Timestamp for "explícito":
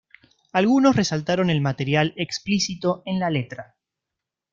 2.17-3.03